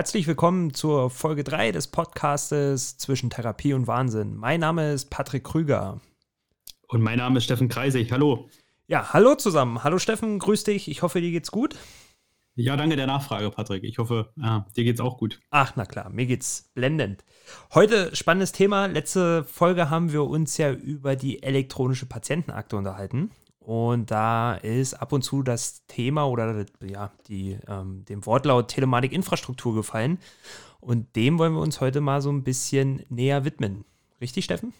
[0.00, 4.34] Herzlich willkommen zur Folge 3 des Podcastes zwischen Therapie und Wahnsinn.
[4.34, 6.00] Mein Name ist Patrick Krüger.
[6.88, 8.10] Und mein Name ist Steffen Kreisig.
[8.10, 8.48] Hallo.
[8.86, 9.84] Ja, hallo zusammen.
[9.84, 10.88] Hallo Steffen, grüß dich.
[10.88, 11.76] Ich hoffe, dir geht's gut.
[12.54, 13.84] Ja, danke der Nachfrage, Patrick.
[13.84, 15.38] Ich hoffe, ja, dir geht's auch gut.
[15.50, 17.22] Ach, na klar, mir geht's blendend.
[17.74, 18.86] Heute spannendes Thema.
[18.86, 23.32] Letzte Folge haben wir uns ja über die elektronische Patientenakte unterhalten.
[23.60, 29.74] Und da ist ab und zu das Thema oder ja, die, ähm, dem Wortlaut Telematik-Infrastruktur
[29.74, 30.18] gefallen.
[30.80, 33.84] Und dem wollen wir uns heute mal so ein bisschen näher widmen.
[34.20, 34.72] Richtig, Steffen?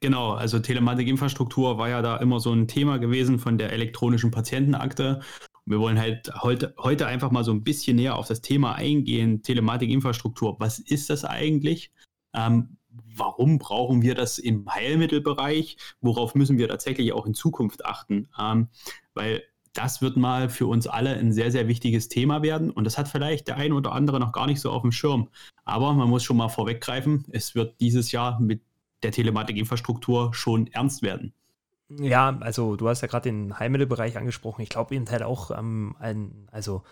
[0.00, 5.20] Genau, also Telematik-Infrastruktur war ja da immer so ein Thema gewesen von der elektronischen Patientenakte.
[5.66, 9.42] Wir wollen halt heute, heute einfach mal so ein bisschen näher auf das Thema eingehen.
[9.42, 11.92] Telematik-Infrastruktur, was ist das eigentlich?
[12.34, 12.76] Ähm,
[13.16, 15.76] warum brauchen wir das im Heilmittelbereich?
[16.00, 18.28] Worauf müssen wir tatsächlich auch in Zukunft achten?
[18.38, 18.68] Ähm,
[19.14, 19.42] weil
[19.72, 22.70] das wird mal für uns alle ein sehr, sehr wichtiges Thema werden.
[22.70, 25.28] Und das hat vielleicht der ein oder andere noch gar nicht so auf dem Schirm.
[25.64, 28.62] Aber man muss schon mal vorweggreifen, es wird dieses Jahr mit
[29.02, 31.34] der Telematikinfrastruktur schon ernst werden.
[31.90, 34.62] Ja, also du hast ja gerade den Heilmittelbereich angesprochen.
[34.62, 36.82] Ich glaube eben halt auch, ähm, ein, also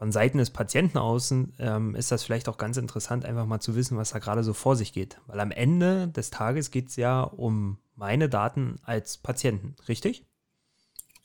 [0.00, 3.76] von Seiten des Patienten außen ähm, ist das vielleicht auch ganz interessant, einfach mal zu
[3.76, 5.20] wissen, was da gerade so vor sich geht.
[5.26, 10.24] Weil am Ende des Tages geht es ja um meine Daten als Patienten, richtig?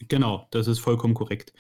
[0.10, 1.54] Genau, das ist vollkommen korrekt.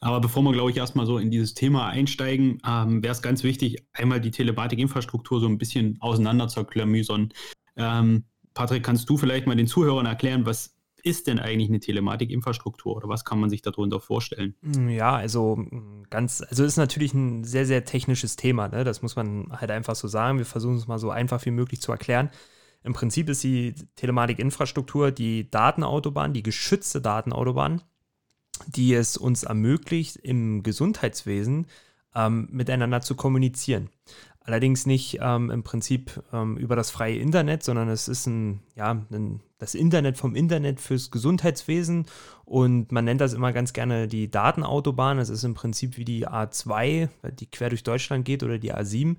[0.00, 3.42] Aber bevor wir, glaube ich, erstmal so in dieses Thema einsteigen, ähm, wäre es ganz
[3.42, 7.32] wichtig, einmal die Telematikinfrastruktur so ein bisschen auseinander zu klamüsern.
[7.74, 12.96] Ähm, Patrick, kannst du vielleicht mal den Zuhörern erklären, was ist denn eigentlich eine Telematikinfrastruktur
[12.96, 14.54] oder was kann man sich darunter vorstellen?
[14.62, 18.84] Mm, ja, also mm, ganz, also ist natürlich ein sehr, sehr technisches Thema, ne?
[18.84, 20.38] das muss man halt einfach so sagen.
[20.38, 22.30] Wir versuchen es mal so einfach wie möglich zu erklären.
[22.82, 27.82] Im Prinzip ist die Telematikinfrastruktur die Datenautobahn, die geschützte Datenautobahn,
[28.66, 31.66] die es uns ermöglicht, im Gesundheitswesen
[32.14, 33.90] ähm, miteinander zu kommunizieren.
[34.50, 39.00] Allerdings nicht ähm, im Prinzip ähm, über das freie Internet, sondern es ist ein, ja,
[39.12, 42.06] ein, das Internet vom Internet fürs Gesundheitswesen
[42.46, 45.20] und man nennt das immer ganz gerne die Datenautobahn.
[45.20, 49.18] Es ist im Prinzip wie die A2, die quer durch Deutschland geht oder die A7,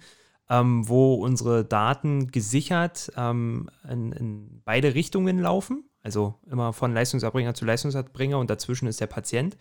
[0.49, 5.85] ähm, wo unsere Daten gesichert ähm, in, in beide Richtungen laufen.
[6.03, 9.57] Also immer von Leistungserbringer zu Leistungserbringer und dazwischen ist der Patient.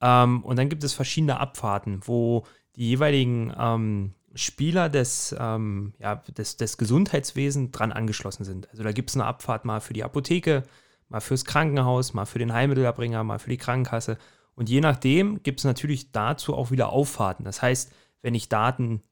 [0.00, 2.46] Ähm, und dann gibt es verschiedene Abfahrten, wo
[2.76, 8.70] die jeweiligen ähm, Spieler des, ähm, ja, des, des Gesundheitswesens dran angeschlossen sind.
[8.70, 10.64] Also da gibt es eine Abfahrt mal für die Apotheke,
[11.08, 14.18] mal fürs Krankenhaus, mal für den Heilmittelerbringer, mal für die Krankenkasse.
[14.54, 17.44] Und je nachdem gibt es natürlich dazu auch wieder Auffahrten.
[17.44, 19.02] Das heißt, wenn ich Daten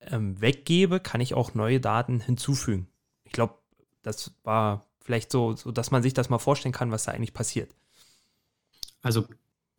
[0.00, 2.88] ähm, weggebe, kann ich auch neue Daten hinzufügen.
[3.24, 3.54] Ich glaube,
[4.02, 7.34] das war vielleicht so, so, dass man sich das mal vorstellen kann, was da eigentlich
[7.34, 7.74] passiert.
[9.02, 9.24] Also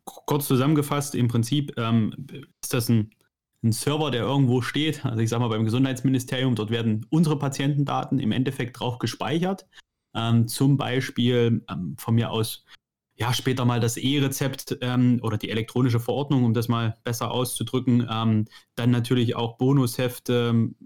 [0.04, 2.14] kurz zusammengefasst, im Prinzip ähm,
[2.62, 3.10] ist das ein
[3.62, 8.20] ein Server, der irgendwo steht, also ich sage mal beim Gesundheitsministerium, dort werden unsere Patientendaten
[8.20, 9.66] im Endeffekt drauf gespeichert.
[10.14, 12.64] Ähm, zum Beispiel ähm, von mir aus,
[13.16, 18.06] ja, später mal das E-Rezept ähm, oder die elektronische Verordnung, um das mal besser auszudrücken.
[18.10, 20.76] Ähm, dann natürlich auch Bonushefte, ähm,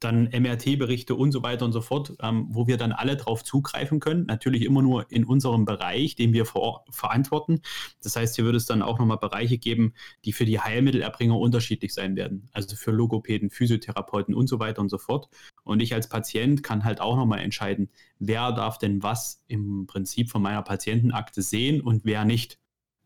[0.00, 4.00] dann MRT-Berichte und so weiter und so fort, ähm, wo wir dann alle drauf zugreifen
[4.00, 4.24] können.
[4.26, 7.60] Natürlich immer nur in unserem Bereich, den wir vor, verantworten.
[8.02, 9.92] Das heißt, hier würde es dann auch nochmal Bereiche geben,
[10.24, 12.48] die für die Heilmittelerbringer unterschiedlich sein werden.
[12.52, 15.28] Also für Logopäden, Physiotherapeuten und so weiter und so fort.
[15.64, 20.30] Und ich als Patient kann halt auch nochmal entscheiden, wer darf denn was im Prinzip
[20.30, 22.58] von meiner Patientenakte sehen und wer nicht.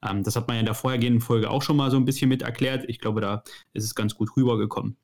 [0.03, 2.29] Ähm, das hat man ja in der vorhergehenden Folge auch schon mal so ein bisschen
[2.29, 2.85] mit erklärt.
[2.89, 4.97] Ich glaube, da ist es ganz gut rübergekommen.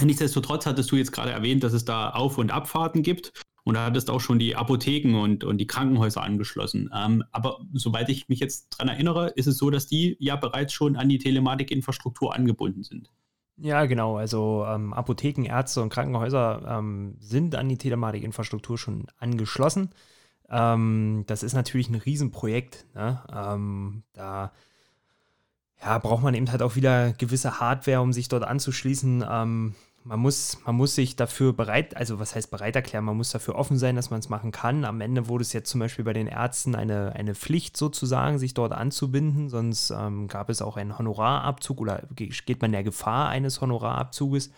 [0.00, 3.32] Nichtsdestotrotz hattest du jetzt gerade erwähnt, dass es da Auf- und Abfahrten gibt.
[3.64, 6.88] Und da hattest auch schon die Apotheken und, und die Krankenhäuser angeschlossen.
[6.94, 10.72] Ähm, aber soweit ich mich jetzt daran erinnere, ist es so, dass die ja bereits
[10.72, 13.10] schon an die Telematikinfrastruktur angebunden sind.
[13.58, 14.16] Ja, genau.
[14.16, 19.90] Also ähm, Apotheken, Ärzte und Krankenhäuser ähm, sind an die Telematikinfrastruktur schon angeschlossen.
[20.48, 22.86] Ähm, das ist natürlich ein Riesenprojekt.
[22.94, 23.20] Ne?
[23.30, 24.52] Ähm, da
[25.82, 29.24] ja, braucht man eben halt auch wieder gewisse Hardware, um sich dort anzuschließen.
[29.28, 29.74] Ähm,
[30.08, 33.56] man muss, man muss sich dafür bereit, also was heißt bereit erklären, man muss dafür
[33.56, 34.86] offen sein, dass man es machen kann.
[34.86, 38.54] Am Ende wurde es jetzt zum Beispiel bei den Ärzten eine, eine Pflicht sozusagen, sich
[38.54, 43.60] dort anzubinden, sonst ähm, gab es auch einen Honorarabzug oder geht man der Gefahr eines
[43.60, 44.50] Honorarabzuges.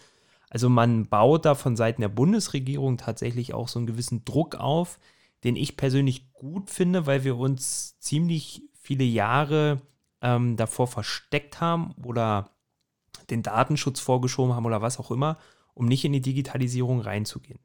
[0.50, 5.00] Also man baut da von Seiten der Bundesregierung tatsächlich auch so einen gewissen Druck auf,
[5.42, 9.80] den ich persönlich gut finde, weil wir uns ziemlich viele Jahre
[10.22, 12.50] ähm, davor versteckt haben oder
[13.28, 15.38] den Datenschutz vorgeschoben haben oder was auch immer,
[15.74, 17.60] um nicht in die Digitalisierung reinzugehen.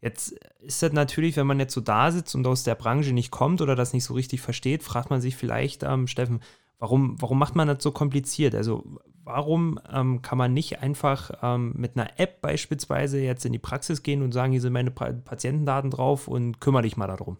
[0.00, 3.30] Jetzt ist das natürlich, wenn man jetzt so da sitzt und aus der Branche nicht
[3.30, 6.40] kommt oder das nicht so richtig versteht, fragt man sich vielleicht, ähm, Steffen,
[6.78, 8.54] warum, warum macht man das so kompliziert?
[8.54, 13.58] Also warum ähm, kann man nicht einfach ähm, mit einer App beispielsweise jetzt in die
[13.58, 17.38] Praxis gehen und sagen, hier sind meine pa Patientendaten drauf und kümmere dich mal darum?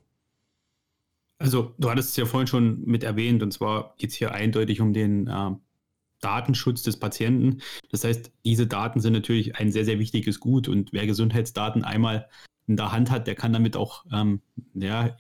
[1.39, 4.81] Also, du hattest es ja vorhin schon mit erwähnt, und zwar geht es hier eindeutig
[4.81, 5.51] um den äh,
[6.25, 7.61] Datenschutz des Patienten.
[7.91, 12.29] Das heißt, diese Daten sind natürlich ein sehr, sehr wichtiges Gut und wer Gesundheitsdaten einmal
[12.67, 14.41] in der Hand hat, der kann damit auch ähm,
[14.75, 15.15] ja,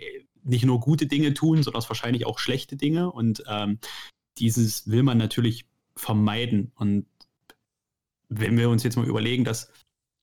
[0.44, 3.10] nicht nur gute Dinge tun, sondern wahrscheinlich auch schlechte Dinge.
[3.10, 3.78] Und ähm,
[4.38, 5.66] dieses will man natürlich
[5.96, 6.72] vermeiden.
[6.76, 7.06] Und
[8.28, 9.70] wenn wir uns jetzt mal überlegen, dass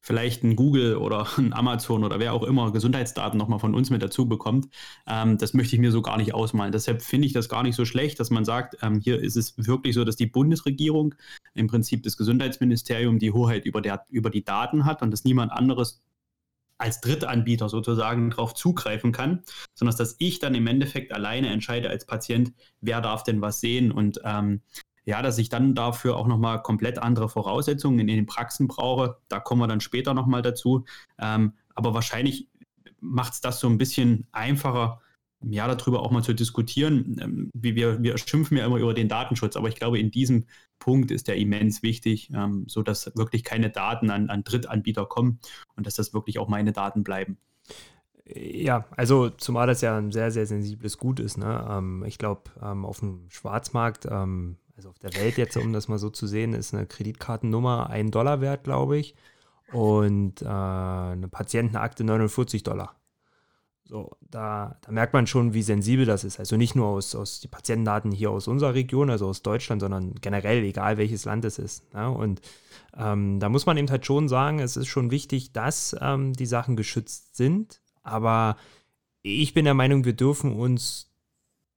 [0.02, 4.02] vielleicht ein Google oder ein Amazon oder wer auch immer Gesundheitsdaten nochmal von uns mit
[4.02, 4.68] dazu bekommt,
[5.08, 6.72] ähm, das möchte ich mir so gar nicht ausmalen.
[6.72, 9.54] Deshalb finde ich das gar nicht so schlecht, dass man sagt, ähm, hier ist es
[9.58, 11.16] wirklich so, dass die Bundesregierung
[11.54, 15.52] im Prinzip das Gesundheitsministerium die Hoheit über, der, über die Daten hat und dass niemand
[15.52, 16.02] anderes
[16.82, 19.44] als Drittanbieter sozusagen darauf zugreifen kann,
[19.76, 23.92] sondern dass ich dann im Endeffekt alleine entscheide als Patient, wer darf denn was sehen
[23.92, 24.62] und ähm,
[25.06, 29.18] ja, dass ich dann dafür auch nochmal komplett andere Voraussetzungen in den Praxen brauche.
[29.30, 30.86] Da kommen wir dann später nochmal dazu.
[31.20, 32.50] Ähm, aber wahrscheinlich
[33.00, 35.02] macht es das so ein bisschen einfacher,
[35.44, 37.18] ja, darüber auch mal zu diskutieren.
[37.20, 40.46] Ähm, wie wir, wir schimpfen ja immer über den Datenschutz, aber ich glaube, in diesem
[40.78, 45.40] Punkt ist der immens wichtig, ähm, sodass wirklich keine Daten an, an Drittanbieter kommen
[45.76, 47.38] und dass das wirklich auch meine Daten bleiben.
[48.34, 51.38] Ja, also zumal das ja ein sehr, sehr sensibles Gut ist.
[51.38, 51.68] Ne?
[51.70, 55.88] Ähm, ich glaube, ähm, auf dem Schwarzmarkt ähm, also auf der Welt jetzt, um das
[55.88, 59.14] mal so zu sehen, ist eine Kreditkartennummer 1 Dollar wert, glaube ich.
[59.72, 62.96] Und äh, eine Patientenakte 49 Dollar.
[63.84, 66.40] So, da, da, merkt man schon, wie sensibel das ist.
[66.40, 70.16] Also nicht nur aus, aus die Patientendaten hier aus unserer Region, also aus Deutschland, sondern
[70.16, 71.94] generell, egal welches Land es ist.
[71.94, 72.10] Ne?
[72.10, 72.42] Und
[72.98, 76.48] ähm, da muss man eben halt schon sagen, es ist schon wichtig, dass ähm, die
[76.48, 77.82] Sachen geschützt sind.
[78.02, 78.58] Aber
[79.22, 81.11] ich bin der Meinung, wir dürfen uns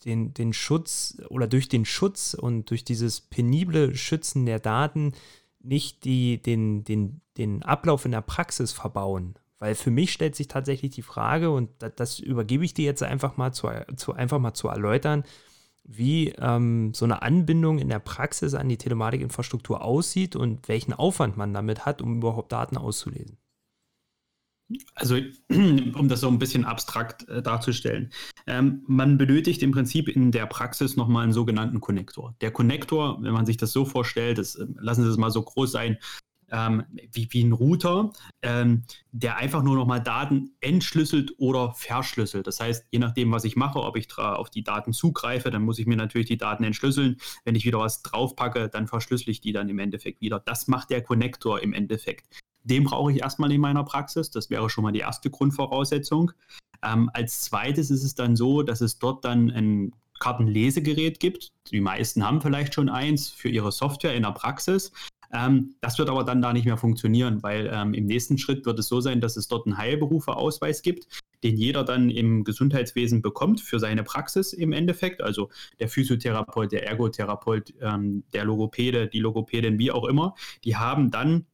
[0.04, 5.12] den, den Schutz oder durch den Schutz und durch dieses penible Schützen der Daten
[5.60, 9.34] nicht die, den, den, den Ablauf in der Praxis verbauen.
[9.58, 13.02] Weil für mich stellt sich tatsächlich die Frage, und das, das übergebe ich dir jetzt
[13.02, 15.24] einfach mal zu, zu, einfach mal zu erläutern,
[15.84, 21.36] wie ähm, so eine Anbindung in der Praxis an die Telematikinfrastruktur aussieht und welchen Aufwand
[21.36, 23.38] man damit hat, um überhaupt Daten auszulesen.
[24.94, 25.16] Also,
[25.48, 28.12] um das so ein bisschen abstrakt äh, darzustellen.
[28.46, 32.34] Ähm, man benötigt im Prinzip in der Praxis nochmal einen sogenannten Konnektor.
[32.40, 35.42] Der Konnektor, wenn man sich das so vorstellt, das, äh, lassen Sie es mal so
[35.42, 35.98] groß sein,
[36.50, 38.12] ähm, wie, wie ein Router,
[38.42, 42.46] ähm, der einfach nur nochmal Daten entschlüsselt oder verschlüsselt.
[42.46, 45.78] Das heißt, je nachdem, was ich mache, ob ich auf die Daten zugreife, dann muss
[45.78, 47.16] ich mir natürlich die Daten entschlüsseln.
[47.44, 50.38] Wenn ich wieder was draufpacke, dann verschlüssel ich die dann im Endeffekt wieder.
[50.38, 52.44] Das macht der Konnektor im Endeffekt.
[52.64, 54.31] Den brauche ich erstmal in meiner Praxis.
[54.31, 56.32] Das wäre schon mal die erste Grundvoraussetzung.
[56.82, 61.52] Ähm, als zweites ist es dann so, dass es dort dann ein Kartenlesegerät gibt.
[61.70, 64.93] Die meisten haben vielleicht schon eins für ihre Software in der Praxis.
[65.32, 68.78] Ähm, das wird aber dann da nicht mehr funktionieren, weil ähm, im nächsten Schritt wird
[68.78, 71.08] es so sein, dass es dort einen Heilberufeausweis gibt,
[71.43, 75.20] den jeder dann im Gesundheitswesen bekommt für seine Praxis im Endeffekt.
[75.22, 75.50] Also
[75.81, 80.34] der Physiotherapeut, der Ergotherapeut, ähm, der Logopäde, die Logopädin, wie auch immer,
[80.64, 81.46] die haben dann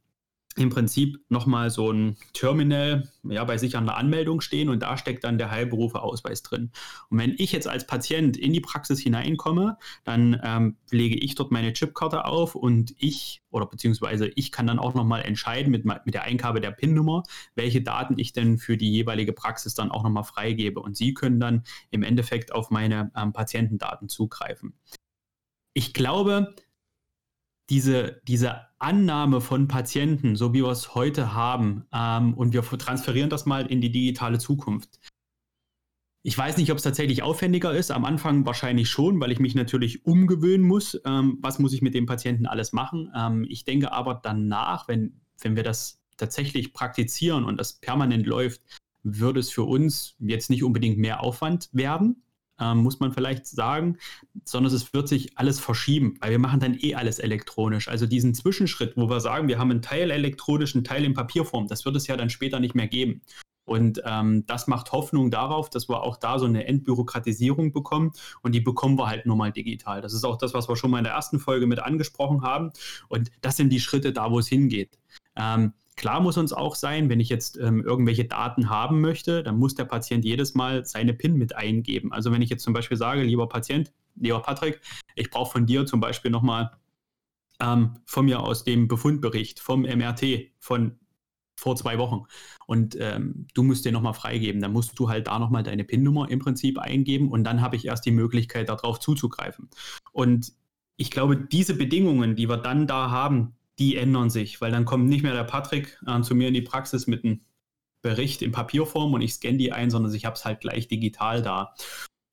[0.57, 4.97] im Prinzip nochmal so ein Terminal ja, bei sich an der Anmeldung stehen und da
[4.99, 6.73] steckt dann der Heilberufeausweis drin.
[7.09, 11.53] Und wenn ich jetzt als Patient in die Praxis hineinkomme, dann ähm, lege ich dort
[11.53, 16.15] meine Chipkarte auf und ich oder beziehungsweise ich kann dann auch nochmal entscheiden mit, mit
[16.15, 17.23] der Eingabe der PIN-Nummer,
[17.55, 20.81] welche Daten ich denn für die jeweilige Praxis dann auch nochmal freigebe.
[20.81, 24.75] Und Sie können dann im Endeffekt auf meine ähm, Patientendaten zugreifen.
[25.75, 26.55] Ich glaube,
[27.71, 33.31] diese, diese Annahme von Patienten, so wie wir es heute haben, ähm, und wir transferieren
[33.31, 34.99] das mal in die digitale Zukunft.
[36.23, 37.91] Ich weiß nicht, ob es tatsächlich aufwendiger ist.
[37.91, 41.01] Am Anfang wahrscheinlich schon, weil ich mich natürlich umgewöhnen muss.
[41.07, 43.11] Ähm, was muss ich mit dem Patienten alles machen?
[43.17, 48.61] Ähm, ich denke aber danach, wenn, wenn wir das tatsächlich praktizieren und das permanent läuft,
[49.03, 52.23] würde es für uns jetzt nicht unbedingt mehr Aufwand werden,
[52.61, 53.99] ähm, muss man vielleicht sagen,
[54.45, 57.89] sondern es wird sich alles verschieben, weil wir machen dann eh alles elektronisch.
[57.89, 61.67] Also diesen Zwischenschritt, wo wir sagen, wir haben einen Teil elektronisch, einen Teil in Papierform,
[61.67, 63.23] das wird es ja dann später nicht mehr geben.
[63.71, 68.11] Und ähm, das macht Hoffnung darauf, dass wir auch da so eine Entbürokratisierung bekommen.
[68.43, 70.01] Und die bekommen wir halt nur mal digital.
[70.01, 72.73] Das ist auch das, was wir schon mal in der ersten Folge mit angesprochen haben.
[73.09, 74.99] Und das sind die Schritte da, wo es hingeht.
[75.37, 79.59] Ähm, Klar muss uns auch sein, wenn ich jetzt ähm, irgendwelche Daten haben möchte, dann
[79.59, 82.11] muss der Patient jedes Mal seine PIN mit eingeben.
[82.11, 84.81] Also wenn ich jetzt zum Beispiel sage, lieber Patient, lieber Patrick,
[85.15, 86.71] ich brauche von dir zum Beispiel nochmal
[87.61, 90.99] ähm, von mir aus dem Befundbericht vom MRT von
[91.55, 92.25] vor zwei Wochen
[92.65, 96.31] und ähm, du musst den nochmal freigeben, dann musst du halt da nochmal deine PIN-Nummer
[96.31, 99.69] im Prinzip eingeben und dann habe ich erst die Möglichkeit, darauf zuzugreifen.
[100.13, 100.55] Und
[100.97, 105.09] ich glaube, diese Bedingungen, die wir dann da haben, die ändern sich, weil dann kommt
[105.09, 107.41] nicht mehr der Patrick äh, zu mir in die Praxis mit einem
[108.03, 111.43] Bericht in Papierform und ich scanne die ein, sondern ich habe es halt gleich digital
[111.43, 111.75] da.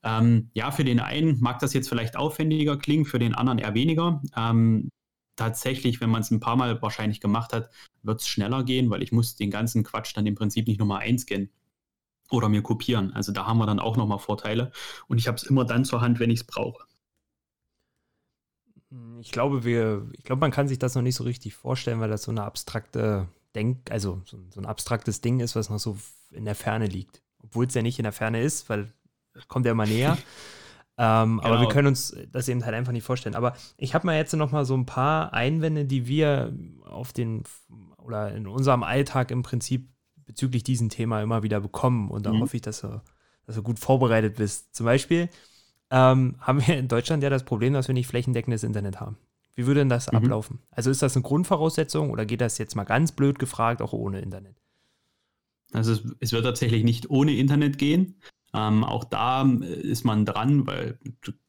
[0.04, 3.74] Ähm, ja, für den einen mag das jetzt vielleicht aufwendiger klingen, für den anderen eher
[3.74, 4.22] weniger.
[4.36, 4.90] Ähm,
[5.36, 7.70] tatsächlich, wenn man es ein paar Mal wahrscheinlich gemacht hat,
[8.04, 11.02] wird es schneller gehen, weil ich muss den ganzen Quatsch dann im Prinzip nicht nochmal
[11.02, 11.50] einscannen
[12.30, 13.14] oder mir kopieren.
[13.14, 14.72] Also da haben wir dann auch nochmal Vorteile
[15.08, 16.86] und ich habe es immer dann zur Hand, wenn ich es brauche.
[19.20, 22.10] Ich glaube, wir, ich glaube, man kann sich das noch nicht so richtig vorstellen, weil
[22.10, 25.98] das so eine abstrakte Denk, also so, so ein abstraktes Ding ist, was noch so
[26.32, 27.24] in der Ferne liegt.
[27.40, 28.94] Obwohl es ja nicht in der Ferne ist, weil
[29.34, 30.18] es kommt ja immer näher.
[31.00, 31.44] Ähm, genau.
[31.44, 31.70] Aber wir genau.
[31.70, 33.36] können uns das eben halt einfach nicht vorstellen.
[33.36, 36.52] Aber ich habe mal jetzt noch mal so ein paar Einwände, die wir
[36.86, 37.44] auf den
[38.00, 39.90] oder in unserem Alltag im Prinzip
[40.26, 42.10] bezüglich diesem Thema immer wieder bekommen.
[42.10, 42.42] Und da mhm.
[42.42, 43.02] hoffe ich, dass du,
[43.46, 44.74] dass du gut vorbereitet bist.
[44.76, 45.30] Zum Beispiel
[45.90, 49.18] ähm, haben wir in Deutschland ja das Problem, dass wir nicht flächendeckendes Internet haben.
[49.56, 50.18] Wie würde denn das mhm.
[50.18, 50.60] ablaufen?
[50.72, 54.22] Also ist das eine Grundvoraussetzung oder geht das jetzt mal ganz blöd gefragt auch ohne
[54.22, 54.56] Internet?
[55.74, 58.16] Also es, es wird tatsächlich nicht ohne Internet gehen.
[58.54, 61.00] Ähm, auch da äh, ist man dran, weil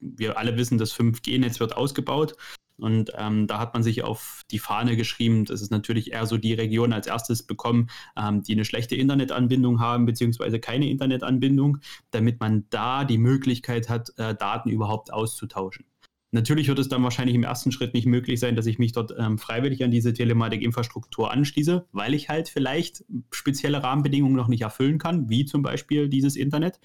[0.00, 2.34] wir alle wissen, das 5G-Netz wird ausgebaut.
[2.78, 6.36] Und ähm, da hat man sich auf die Fahne geschrieben, dass es natürlich eher so
[6.36, 11.78] die Regionen als erstes bekommen, ähm, die eine schlechte Internetanbindung haben, beziehungsweise keine Internetanbindung,
[12.10, 15.86] damit man da die Möglichkeit hat, äh, Daten überhaupt auszutauschen.
[16.30, 19.14] Natürlich wird es dann wahrscheinlich im ersten Schritt nicht möglich sein, dass ich mich dort
[19.18, 24.98] ähm, freiwillig an diese Telematik-Infrastruktur anschließe, weil ich halt vielleicht spezielle Rahmenbedingungen noch nicht erfüllen
[24.98, 26.80] kann, wie zum Beispiel dieses Internet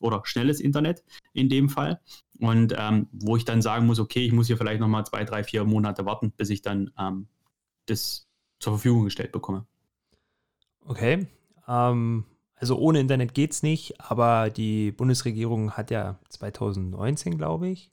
[0.00, 2.00] oder schnelles Internet in dem Fall.
[2.40, 5.42] Und ähm, wo ich dann sagen muss, okay, ich muss hier vielleicht nochmal zwei, drei,
[5.42, 7.26] vier Monate warten, bis ich dann ähm,
[7.86, 8.28] das
[8.60, 9.66] zur Verfügung gestellt bekomme.
[10.84, 11.26] Okay.
[11.66, 17.92] Ähm, also ohne Internet geht es nicht, aber die Bundesregierung hat ja 2019, glaube ich,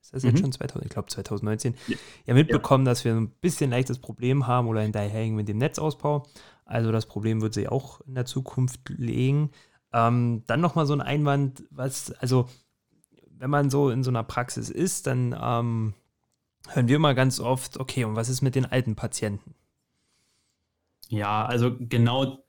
[0.00, 0.30] ist das mhm.
[0.30, 1.96] jetzt schon 2000, ich glaube 2019, ja,
[2.26, 2.92] ja mitbekommen, ja.
[2.92, 6.26] dass wir ein bisschen leichtes Problem haben oder hinterherhängen mit dem Netzausbau.
[6.64, 9.50] Also das Problem wird sich auch in der Zukunft legen.
[9.92, 12.48] Ähm, dann nochmal so ein Einwand, was, also
[13.38, 15.94] wenn man so in so einer Praxis ist, dann ähm,
[16.68, 19.54] hören wir mal ganz oft, okay, und was ist mit den alten Patienten?
[21.08, 22.44] Ja, also genau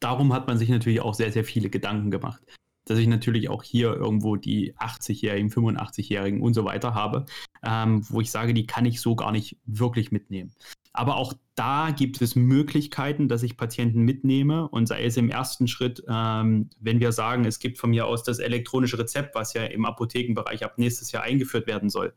[0.00, 2.42] darum hat man sich natürlich auch sehr, sehr viele Gedanken gemacht
[2.84, 7.26] dass ich natürlich auch hier irgendwo die 80-Jährigen, 85-Jährigen und so weiter habe,
[7.62, 10.52] ähm, wo ich sage, die kann ich so gar nicht wirklich mitnehmen.
[10.92, 15.68] Aber auch da gibt es Möglichkeiten, dass ich Patienten mitnehme und sei es im ersten
[15.68, 19.64] Schritt, ähm, wenn wir sagen, es gibt von mir aus das elektronische Rezept, was ja
[19.64, 22.14] im Apothekenbereich ab nächstes Jahr eingeführt werden soll.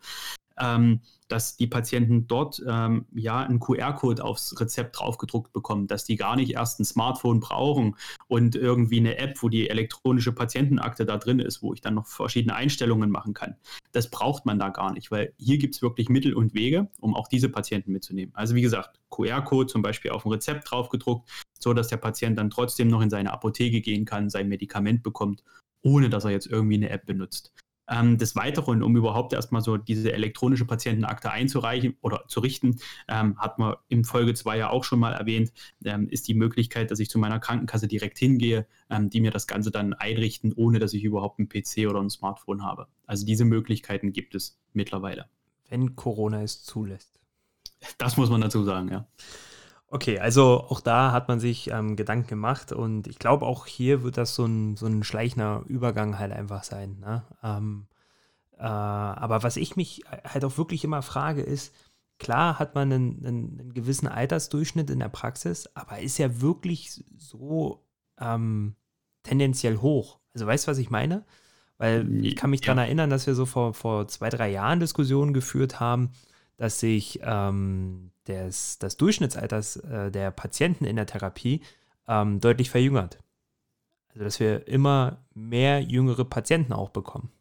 [0.60, 6.16] Ähm, dass die Patienten dort ähm, ja einen QR-Code aufs Rezept draufgedruckt bekommen, dass die
[6.16, 7.96] gar nicht erst ein Smartphone brauchen
[8.28, 12.06] und irgendwie eine App, wo die elektronische Patientenakte da drin ist, wo ich dann noch
[12.06, 13.56] verschiedene Einstellungen machen kann.
[13.92, 17.16] Das braucht man da gar nicht, weil hier gibt es wirklich Mittel und Wege, um
[17.16, 18.34] auch diese Patienten mitzunehmen.
[18.36, 21.28] Also wie gesagt, QR-Code zum Beispiel auf ein Rezept draufgedruckt,
[21.60, 25.44] so dass der Patient dann trotzdem noch in seine Apotheke gehen kann, sein Medikament bekommt,
[25.82, 27.52] ohne dass er jetzt irgendwie eine App benutzt.
[27.88, 32.77] Ähm, des Weiteren, um überhaupt erstmal so diese elektronische Patientenakte einzureichen oder zu richten,
[33.08, 35.51] ähm, hat man im Folge 2 ja auch schon mal erwähnt,
[35.84, 39.48] ähm, ist die Möglichkeit, dass ich zu meiner Krankenkasse direkt hingehe, ähm, die mir das
[39.48, 42.88] Ganze dann einrichten, ohne dass ich überhaupt einen PC oder ein Smartphone habe.
[43.06, 45.27] Also diese Möglichkeiten gibt es mittlerweile.
[45.70, 47.20] Wenn Corona es zulässt.
[47.98, 49.08] Das muss man dazu sagen, ja.
[49.88, 54.04] Okay, also auch da hat man sich ähm, Gedanken gemacht und ich glaube, auch hier
[54.04, 56.98] wird das so ein, so ein schleichender Übergang halt einfach sein.
[57.00, 57.24] Ne?
[57.44, 57.88] Ähm,
[58.58, 61.74] äh, aber was ich mich halt auch wirklich immer frage, ist,
[62.18, 67.86] klar hat man einen, einen, gewissen Altersdurchschnitt in der Praxis, aber ist ja wirklich so
[68.20, 68.75] ähm,
[69.24, 70.20] tendenziell hoch.
[70.34, 71.25] Also weißt du, was ich meine?
[71.77, 72.68] Weil ich kann mich ja.
[72.68, 76.12] daran erinnern, dass wir so vor, vor zwei, drei Jahren Diskussionen geführt haben,
[76.58, 81.62] dass sich ähm, des, des Durchschnittsalters äh, der Patienten in der Therapie
[82.08, 83.20] ähm, deutlich verjüngert.
[84.10, 87.32] Also dass wir immer mehr jüngere Patienten auch bekommen.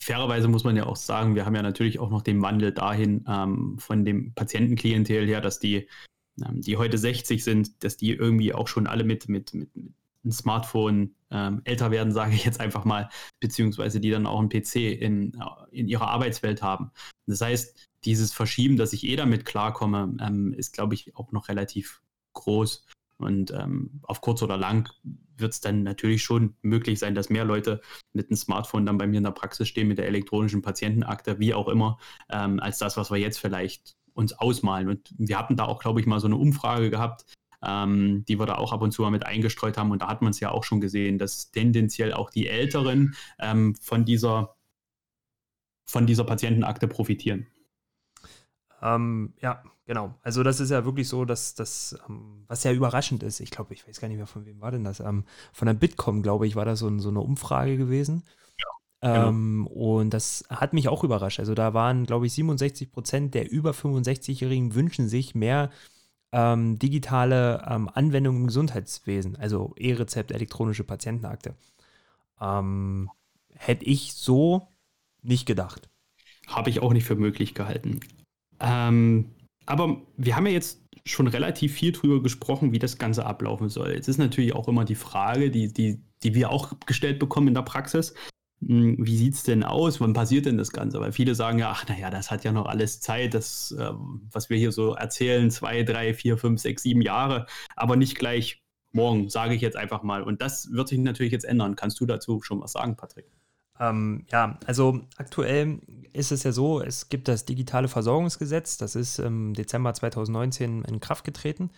[0.00, 3.24] Fairerweise muss man ja auch sagen, wir haben ja natürlich auch noch den Wandel dahin
[3.28, 5.88] ähm, von dem Patientenklientel her, dass die,
[6.40, 9.92] ähm, die heute 60 sind, dass die irgendwie auch schon alle mit, mit, mit, mit
[10.24, 13.08] ein Smartphone ähm, älter werden, sage ich jetzt einfach mal,
[13.40, 16.90] beziehungsweise die dann auch einen PC in, in ihrer Arbeitswelt haben.
[17.26, 21.48] Das heißt, dieses Verschieben, dass ich eh damit klarkomme, ähm, ist, glaube ich, auch noch
[21.48, 22.02] relativ
[22.34, 22.86] groß.
[23.18, 24.88] Und ähm, auf kurz oder lang
[25.36, 27.80] wird es dann natürlich schon möglich sein, dass mehr Leute
[28.12, 31.54] mit einem Smartphone dann bei mir in der Praxis stehen, mit der elektronischen Patientenakte, wie
[31.54, 31.98] auch immer,
[32.30, 34.88] ähm, als das, was wir jetzt vielleicht uns ausmalen.
[34.88, 37.24] Und wir hatten da auch, glaube ich, mal so eine Umfrage gehabt,
[37.64, 39.90] ähm, die wir da auch ab und zu mal mit eingestreut haben.
[39.90, 43.74] Und da hat man es ja auch schon gesehen, dass tendenziell auch die Älteren ähm,
[43.76, 44.54] von dieser
[45.88, 47.46] von dieser Patientenakte profitieren.
[48.82, 50.14] Ähm, ja, genau.
[50.22, 53.74] Also das ist ja wirklich so, dass das, ähm, was ja überraschend ist, ich glaube,
[53.74, 56.46] ich weiß gar nicht mehr, von wem war denn das, ähm, von der Bitkom, glaube
[56.46, 58.22] ich, war das so, so eine Umfrage gewesen.
[59.02, 59.68] Ja, genau.
[59.70, 61.40] Und das hat mich auch überrascht.
[61.40, 65.70] Also da waren, glaube ich, 67 Prozent der über 65-Jährigen wünschen sich mehr
[66.32, 71.54] ähm, digitale ähm, Anwendungen im Gesundheitswesen, also E-Rezept, elektronische Patientenakte.
[72.40, 73.10] Ähm,
[73.54, 74.68] hätte ich so
[75.22, 75.88] nicht gedacht.
[76.46, 78.00] Habe ich auch nicht für möglich gehalten.
[78.60, 79.34] Ähm,
[79.66, 83.92] aber wir haben ja jetzt schon relativ viel drüber gesprochen, wie das Ganze ablaufen soll.
[83.92, 87.54] Jetzt ist natürlich auch immer die Frage, die, die, die wir auch gestellt bekommen in
[87.54, 88.14] der Praxis.
[88.64, 90.00] Hm, wie sieht es denn aus?
[90.00, 91.00] Wann passiert denn das Ganze?
[91.00, 93.90] Weil viele sagen ja, ach naja, das hat ja noch alles Zeit, das, äh,
[94.32, 97.46] was wir hier so erzählen, zwei, drei, vier, fünf, sechs, sieben Jahre,
[97.76, 98.62] aber nicht gleich
[98.92, 100.22] morgen, sage ich jetzt einfach mal.
[100.22, 101.76] Und das wird sich natürlich jetzt ändern.
[101.76, 103.26] Kannst du dazu schon was sagen, Patrick?
[103.80, 105.78] Ähm, ja, also aktuell
[106.12, 111.00] ist es ja so, es gibt das digitale Versorgungsgesetz, das ist im Dezember 2019 in
[111.00, 111.70] Kraft getreten.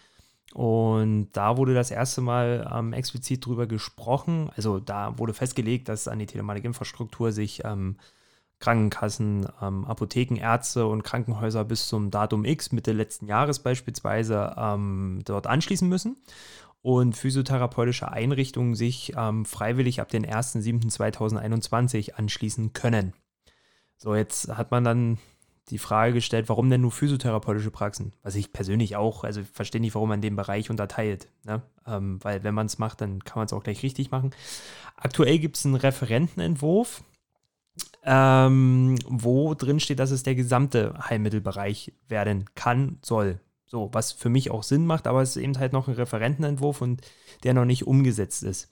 [0.54, 4.50] Und da wurde das erste Mal ähm, explizit drüber gesprochen.
[4.57, 7.97] Also da wurde festgelegt, dass an die Telematikinfrastruktur sich ähm,
[8.59, 15.21] Krankenkassen, ähm, Apotheken, Ärzte und Krankenhäuser bis zum Datum X, Mitte letzten Jahres beispielsweise, ähm,
[15.25, 16.16] dort anschließen müssen
[16.83, 23.12] und physiotherapeutische Einrichtungen sich ähm, freiwillig ab den 1.7.2021 anschließen können.
[23.97, 25.19] So, jetzt hat man dann
[25.71, 28.12] die Frage gestellt, warum denn nur physiotherapeutische Praxen?
[28.23, 31.29] Was ich persönlich auch, also verstehe nicht, warum man den Bereich unterteilt.
[31.45, 31.62] Ne?
[31.87, 34.33] Ähm, weil wenn man es macht, dann kann man es auch gleich richtig machen.
[34.97, 37.03] Aktuell gibt es einen Referentenentwurf,
[38.05, 43.41] ähm, wo drin steht, dass es der gesamte Heilmittelbereich werden kann, soll.
[43.67, 46.81] So, was für mich auch Sinn macht, aber es ist eben halt noch ein Referentenentwurf
[46.81, 47.03] und
[47.45, 48.69] der noch nicht umgesetzt ist.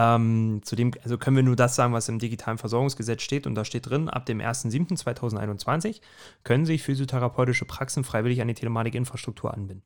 [0.00, 3.64] Ähm, zudem, also können wir nur das sagen, was im digitalen Versorgungsgesetz steht und da
[3.64, 6.02] steht drin, ab dem 1.7.2021
[6.44, 9.82] können sich physiotherapeutische Praxen freiwillig an die Telematikinfrastruktur anbinden.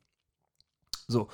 [1.07, 1.29] So,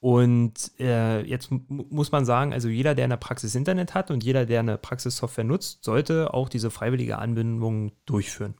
[0.00, 4.46] und äh, jetzt muss man sagen, also jeder, der eine Praxis Internet hat und jeder,
[4.46, 8.54] der eine Praxissoftware nutzt, sollte auch diese freiwillige Anbindung durchführen.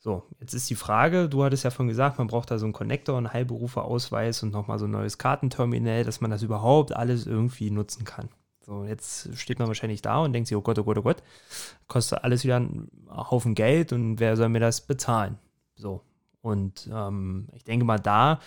[0.00, 2.72] So, jetzt ist die Frage, du hattest ja schon gesagt, man braucht da so einen
[2.72, 7.70] Connector, einen Heilberuferausweis und nochmal so ein neues Kartenterminal, dass man das überhaupt alles irgendwie
[7.70, 8.30] nutzen kann.
[8.70, 11.24] So, jetzt steht man wahrscheinlich da und denkt sich, oh Gott, oh Gott, oh Gott,
[11.88, 15.38] kostet alles wieder einen Haufen Geld und wer soll mir das bezahlen?
[15.74, 16.04] So,
[16.40, 18.38] und ähm, ich denke mal da,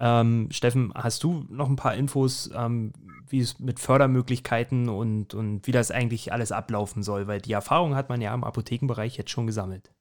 [0.00, 2.94] ähm, Steffen, hast du noch ein paar Infos, ähm,
[3.28, 7.26] wie es mit Fördermöglichkeiten und, und wie das eigentlich alles ablaufen soll?
[7.26, 9.92] Weil die Erfahrung hat man ja im Apothekenbereich jetzt schon gesammelt.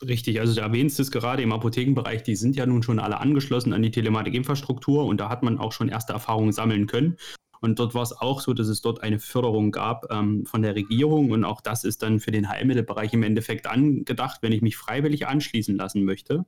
[0.00, 3.74] Richtig, also du erwähnst es gerade im Apothekenbereich, die sind ja nun schon alle angeschlossen
[3.74, 7.18] an die Telematikinfrastruktur und da hat man auch schon erste Erfahrungen sammeln können.
[7.60, 10.74] Und dort war es auch so, dass es dort eine Förderung gab ähm, von der
[10.74, 14.76] Regierung und auch das ist dann für den Heilmittelbereich im Endeffekt angedacht, wenn ich mich
[14.76, 16.44] freiwillig anschließen lassen möchte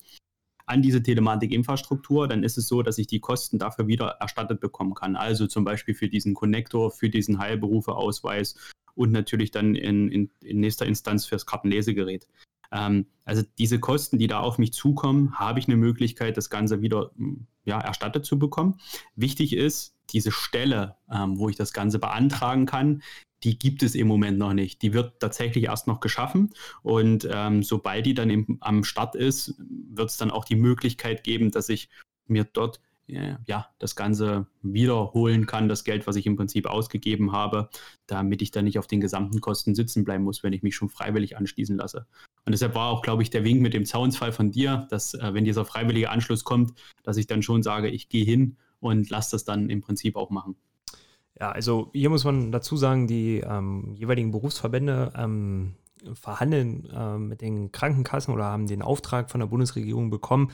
[0.70, 4.94] an diese Telematikinfrastruktur, dann ist es so, dass ich die Kosten dafür wieder erstattet bekommen
[4.94, 5.16] kann.
[5.16, 8.54] Also zum Beispiel für diesen Connector, für diesen Heilberufeausweis
[8.94, 12.28] und natürlich dann in, in, in nächster Instanz fürs Kartenlesegerät.
[12.72, 16.82] Ähm, also diese Kosten, die da auf mich zukommen, habe ich eine Möglichkeit, das Ganze
[16.82, 18.78] wieder hm, ja, erstattet zu bekommen.
[19.14, 23.02] Wichtig ist, diese Stelle, ähm, wo ich das Ganze beantragen kann,
[23.42, 24.82] die gibt es im Moment noch nicht.
[24.82, 26.50] Die wird tatsächlich erst noch geschaffen.
[26.82, 31.24] Und ähm, sobald die dann im, am Start ist, wird es dann auch die Möglichkeit
[31.24, 31.88] geben, dass ich
[32.26, 32.80] mir dort
[33.46, 37.68] ja, das Ganze wiederholen kann, das Geld, was ich im Prinzip ausgegeben habe,
[38.06, 40.88] damit ich dann nicht auf den gesamten Kosten sitzen bleiben muss, wenn ich mich schon
[40.88, 42.06] freiwillig anschließen lasse.
[42.50, 45.32] Und deshalb war auch, glaube ich, der Wink mit dem Zaunsfall von dir, dass äh,
[45.32, 46.72] wenn dieser freiwillige Anschluss kommt,
[47.04, 50.30] dass ich dann schon sage, ich gehe hin und lasse das dann im Prinzip auch
[50.30, 50.56] machen.
[51.38, 55.76] Ja, also hier muss man dazu sagen, die ähm, jeweiligen Berufsverbände ähm,
[56.14, 60.50] verhandeln äh, mit den Krankenkassen oder haben den Auftrag von der Bundesregierung bekommen,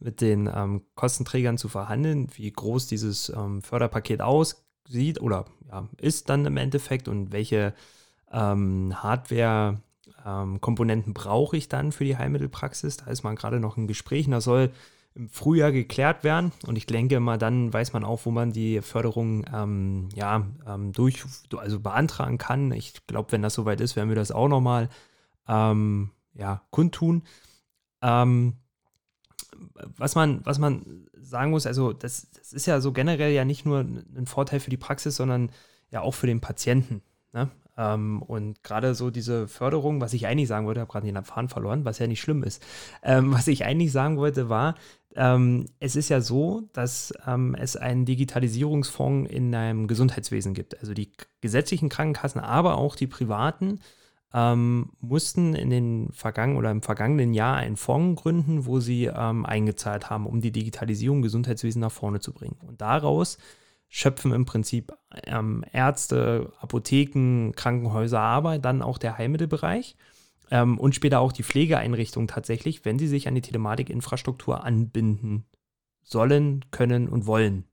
[0.00, 6.28] mit den ähm, Kostenträgern zu verhandeln, wie groß dieses ähm, Förderpaket aussieht oder ja, ist
[6.28, 7.72] dann im Endeffekt und welche
[8.30, 9.87] ähm, Hardware-Komponenten
[10.28, 12.98] ähm, brauche ich dann für die Heilmittelpraxis.
[12.98, 14.32] Da ist man gerade noch in Gesprächen.
[14.32, 14.70] Da soll
[15.14, 16.52] im Frühjahr geklärt werden.
[16.66, 20.92] Und ich denke mal, dann weiß man auch, wo man die Förderung ähm, ja, ähm,
[20.92, 21.24] durch,
[21.56, 22.72] also beantragen kann.
[22.72, 24.88] Ich glaube, wenn das soweit ist, werden wir das auch nochmal
[25.48, 27.22] ähm, ja, kundtun.
[28.02, 28.54] Ähm,
[29.96, 33.66] was, man, was man sagen muss, also das, das ist ja so generell ja nicht
[33.66, 35.50] nur ein Vorteil für die Praxis, sondern
[35.90, 37.02] ja auch für den Patienten.
[37.32, 37.50] Ne?
[37.78, 41.48] Ähm, und gerade so diese Förderung, was ich eigentlich sagen wollte, habe gerade den Faden
[41.48, 42.62] verloren, was ja nicht schlimm ist.
[43.02, 44.74] Ähm, was ich eigentlich sagen wollte, war,
[45.14, 50.78] ähm, es ist ja so, dass ähm, es einen Digitalisierungsfonds in einem Gesundheitswesen gibt.
[50.80, 53.80] Also die gesetzlichen Krankenkassen, aber auch die privaten
[54.34, 59.46] ähm, mussten in den vergangenen oder im vergangenen Jahr einen Fonds gründen, wo sie ähm,
[59.46, 62.58] eingezahlt haben, um die Digitalisierung im Gesundheitswesen nach vorne zu bringen.
[62.66, 63.38] Und daraus
[63.88, 64.92] schöpfen im Prinzip
[65.24, 69.96] ähm, Ärzte, Apotheken, Krankenhäuser, aber dann auch der Heilmittelbereich
[70.50, 75.46] ähm, und später auch die Pflegeeinrichtungen tatsächlich, wenn sie sich an die Telematikinfrastruktur anbinden
[76.02, 77.64] sollen, können und wollen.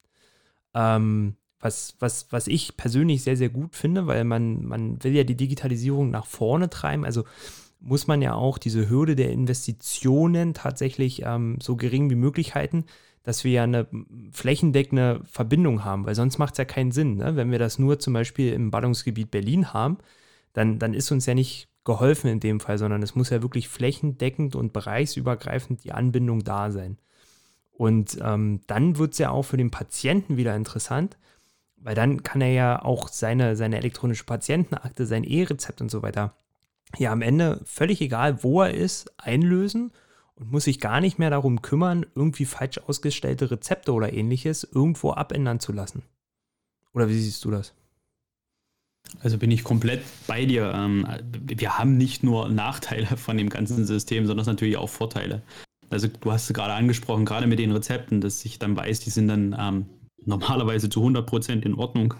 [0.74, 5.24] Ähm, was, was, was ich persönlich sehr, sehr gut finde, weil man, man will ja
[5.24, 7.06] die Digitalisierung nach vorne treiben.
[7.06, 7.24] Also
[7.80, 12.86] muss man ja auch diese Hürde der Investitionen tatsächlich ähm, so gering wie möglich halten,
[13.26, 13.88] dass wir ja eine
[14.32, 17.18] flächendeckende Verbindung haben, weil sonst macht es ja keinen Sinn.
[17.18, 17.36] Ne?
[17.36, 19.98] Wenn wir das nur zum Beispiel im Ballungsgebiet Berlin haben,
[20.54, 23.68] dann, dann ist uns ja nicht geholfen in dem Fall, sondern es muss ja wirklich
[23.68, 27.00] flächendeckend und bereichsübergreifend die Anbindung da sein.
[27.72, 31.18] Und ähm, dann wird es ja auch für den Patienten wieder interessant,
[31.78, 36.36] weil dann kann er ja auch seine, seine elektronische Patientenakte, sein E-Rezept und so weiter,
[36.96, 39.92] ja am Ende völlig egal, wo er ist, einlösen
[40.36, 45.12] und muss sich gar nicht mehr darum kümmern, irgendwie falsch ausgestellte Rezepte oder ähnliches irgendwo
[45.14, 46.04] abändern zu lassen.
[46.94, 47.74] Oder wie siehst du das?
[49.22, 50.72] Also bin ich komplett bei dir.
[50.74, 55.44] Ähm, wir haben nicht nur Nachteile von dem ganzen System, sondern natürlich auch Vorteile.
[55.90, 59.12] Also du hast es gerade angesprochen, gerade mit den Rezepten, dass ich dann weiß, die
[59.12, 59.86] sind dann ähm,
[60.26, 62.16] normalerweise zu 100 Prozent in Ordnung.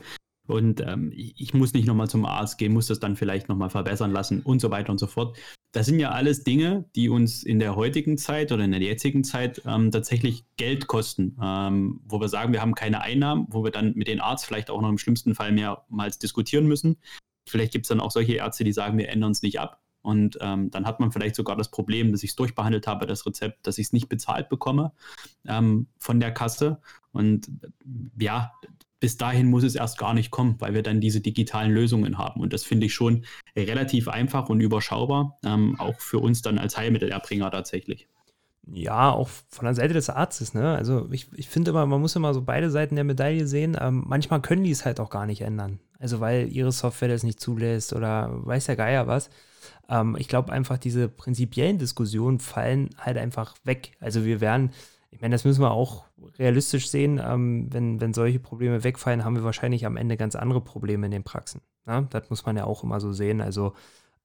[0.48, 4.12] Und ähm, ich muss nicht nochmal zum Arzt gehen, muss das dann vielleicht nochmal verbessern
[4.12, 5.36] lassen und so weiter und so fort.
[5.76, 9.26] Das sind ja alles Dinge, die uns in der heutigen Zeit oder in der jetzigen
[9.26, 13.72] Zeit ähm, tatsächlich Geld kosten, ähm, wo wir sagen, wir haben keine Einnahmen, wo wir
[13.72, 16.96] dann mit dem Arzt vielleicht auch noch im schlimmsten Fall mehrmals diskutieren müssen.
[17.46, 19.82] Vielleicht gibt es dann auch solche Ärzte, die sagen, wir ändern es nicht ab.
[20.02, 23.26] Und ähm, dann hat man vielleicht sogar das Problem, dass ich es durchbehandelt habe, das
[23.26, 24.94] Rezept, dass ich es nicht bezahlt bekomme
[25.46, 26.80] ähm, von der Kasse.
[27.12, 27.50] Und
[28.18, 28.54] ja,
[29.00, 32.42] bis dahin muss es erst gar nicht kommen, weil wir dann diese digitalen Lösungen haben.
[32.42, 36.78] Und das finde ich schon relativ einfach und überschaubar, ähm, auch für uns dann als
[36.78, 38.08] Heilmittelerbringer tatsächlich.
[38.72, 40.76] Ja, auch von der Seite des Arztes, ne?
[40.76, 43.78] Also ich, ich finde immer, man muss immer so beide Seiten der Medaille sehen.
[43.80, 45.80] Ähm, manchmal können die es halt auch gar nicht ändern.
[46.00, 49.30] Also weil ihre Software das nicht zulässt oder weiß der Geier was.
[49.88, 53.92] Ähm, ich glaube einfach, diese prinzipiellen Diskussionen fallen halt einfach weg.
[54.00, 54.72] Also wir werden,
[55.16, 56.04] ich meine, das müssen wir auch
[56.38, 60.60] realistisch sehen, ähm, wenn, wenn solche Probleme wegfallen, haben wir wahrscheinlich am Ende ganz andere
[60.60, 61.62] Probleme in den Praxen.
[61.86, 62.06] Ne?
[62.10, 63.40] Das muss man ja auch immer so sehen.
[63.40, 63.74] Also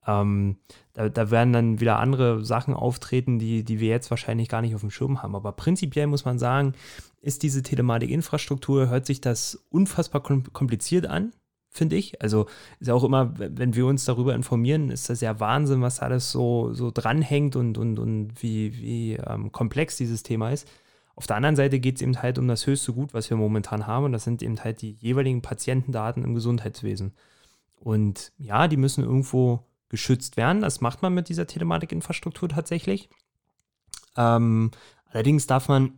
[0.04, 0.56] ähm,
[0.92, 4.74] da, da, werden dann wieder andere Sachen auftreten, die, die wir jetzt wahrscheinlich gar nicht
[4.74, 5.36] auf dem Schirm haben.
[5.36, 6.72] Aber prinzipiell muss man sagen,
[7.20, 11.32] ist diese Telematik-Infrastruktur, hört sich das unfassbar kompliziert an
[11.70, 12.20] finde ich.
[12.20, 12.46] Also
[12.80, 16.30] ist ja auch immer, wenn wir uns darüber informieren, ist das ja Wahnsinn, was alles
[16.30, 20.68] so, so dranhängt und, und, und wie, wie ähm, komplex dieses Thema ist.
[21.14, 23.86] Auf der anderen Seite geht es eben halt um das höchste Gut, was wir momentan
[23.86, 27.12] haben, und das sind eben halt die jeweiligen Patientendaten im Gesundheitswesen.
[27.78, 30.62] Und ja, die müssen irgendwo geschützt werden.
[30.62, 33.08] Das macht man mit dieser Telematikinfrastruktur tatsächlich.
[34.16, 34.70] Ähm,
[35.10, 35.92] allerdings darf man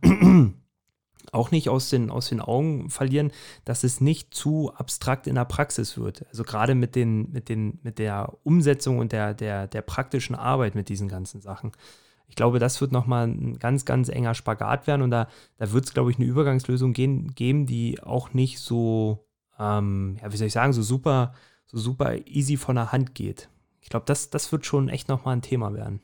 [1.31, 3.31] auch nicht aus den, aus den Augen verlieren,
[3.65, 6.25] dass es nicht zu abstrakt in der Praxis wird.
[6.29, 10.75] Also gerade mit, den, mit, den, mit der Umsetzung und der, der, der praktischen Arbeit
[10.75, 11.71] mit diesen ganzen Sachen.
[12.27, 15.85] Ich glaube, das wird nochmal ein ganz, ganz enger Spagat werden und da, da wird
[15.85, 19.27] es, glaube ich, eine Übergangslösung gehen, geben, die auch nicht so,
[19.59, 21.33] ähm, ja, wie soll ich sagen, so super,
[21.67, 23.49] so super easy von der Hand geht.
[23.81, 26.01] Ich glaube, das, das wird schon echt nochmal ein Thema werden.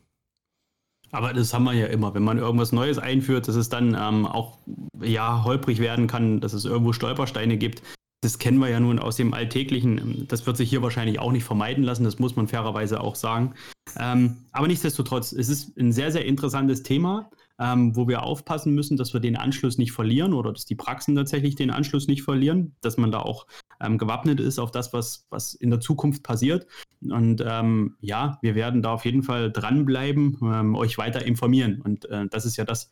[1.11, 2.13] Aber das haben wir ja immer.
[2.13, 4.57] Wenn man irgendwas Neues einführt, dass es dann ähm, auch
[5.01, 7.81] ja, holprig werden kann, dass es irgendwo Stolpersteine gibt.
[8.21, 10.27] Das kennen wir ja nun aus dem Alltäglichen.
[10.27, 13.53] Das wird sich hier wahrscheinlich auch nicht vermeiden lassen, das muss man fairerweise auch sagen.
[13.97, 18.95] Ähm, aber nichtsdestotrotz, es ist ein sehr, sehr interessantes Thema, ähm, wo wir aufpassen müssen,
[18.95, 22.75] dass wir den Anschluss nicht verlieren oder dass die Praxen tatsächlich den Anschluss nicht verlieren,
[22.81, 23.47] dass man da auch
[23.81, 26.67] ähm, gewappnet ist auf das, was, was in der Zukunft passiert.
[27.01, 31.81] Und ähm, ja, wir werden da auf jeden Fall dranbleiben, ähm, euch weiter informieren.
[31.81, 32.89] Und äh, das ist ja das,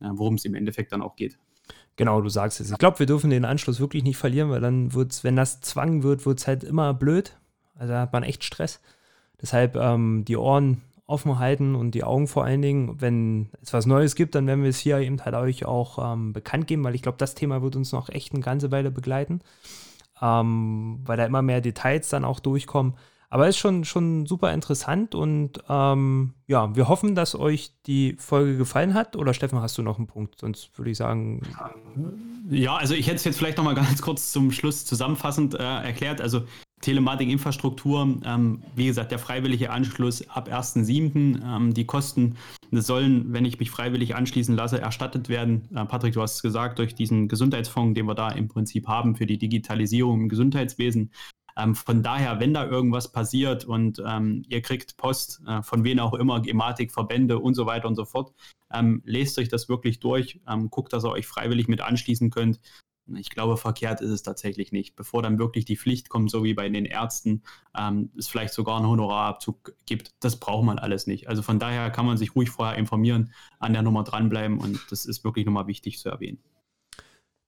[0.00, 1.38] äh, worum es im Endeffekt dann auch geht.
[1.94, 2.70] Genau, du sagst es.
[2.70, 5.60] Ich glaube, wir dürfen den Anschluss wirklich nicht verlieren, weil dann wird es, wenn das
[5.60, 7.36] Zwang wird, wird es halt immer blöd.
[7.74, 8.80] Also da hat man echt Stress.
[9.40, 13.00] Deshalb ähm, die Ohren offen halten und die Augen vor allen Dingen.
[13.00, 16.32] Wenn es was Neues gibt, dann werden wir es hier eben halt euch auch ähm,
[16.32, 19.40] bekannt geben, weil ich glaube, das Thema wird uns noch echt eine ganze Weile begleiten
[20.20, 22.94] ähm, weil da immer mehr Details dann auch durchkommen.
[23.30, 28.56] Aber ist schon, schon super interessant und ähm, ja, wir hoffen, dass euch die Folge
[28.56, 29.16] gefallen hat.
[29.16, 30.40] Oder Steffen, hast du noch einen Punkt?
[30.40, 31.42] Sonst würde ich sagen.
[32.48, 35.58] Ja, also ich hätte es jetzt vielleicht noch mal ganz kurz zum Schluss zusammenfassend äh,
[35.58, 36.22] erklärt.
[36.22, 36.44] Also
[36.80, 41.40] Telematik-Infrastruktur, ähm, wie gesagt, der freiwillige Anschluss ab 1.7.
[41.44, 42.36] Ähm, die Kosten
[42.70, 45.68] sollen, wenn ich mich freiwillig anschließen lasse, erstattet werden.
[45.74, 49.16] Äh, Patrick, du hast es gesagt, durch diesen Gesundheitsfonds, den wir da im Prinzip haben
[49.16, 51.10] für die Digitalisierung im Gesundheitswesen.
[51.58, 55.98] Ähm, von daher, wenn da irgendwas passiert und ähm, ihr kriegt Post äh, von wen
[55.98, 58.32] auch immer, Gematik, Verbände und so weiter und so fort,
[58.72, 62.60] ähm, lest euch das wirklich durch, ähm, guckt, dass ihr euch freiwillig mit anschließen könnt.
[63.16, 64.96] Ich glaube, verkehrt ist es tatsächlich nicht.
[64.96, 67.42] Bevor dann wirklich die Pflicht kommt, so wie bei den Ärzten,
[67.76, 71.28] ähm, es vielleicht sogar einen Honorarabzug gibt, das braucht man alles nicht.
[71.28, 75.06] Also von daher kann man sich ruhig vorher informieren, an der Nummer dranbleiben und das
[75.06, 76.38] ist wirklich nochmal wichtig zu erwähnen.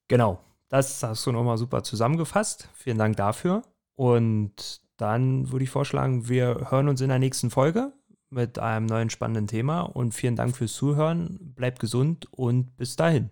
[0.08, 2.68] Genau, das hast du nochmal super zusammengefasst.
[2.74, 3.62] Vielen Dank dafür.
[3.96, 7.92] Und dann würde ich vorschlagen, wir hören uns in der nächsten Folge
[8.30, 11.52] mit einem neuen spannenden Thema und vielen Dank fürs Zuhören.
[11.54, 13.30] Bleibt gesund und bis dahin.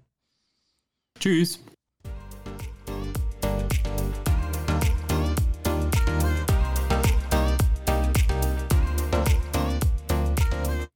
[1.19, 1.61] Tschüss.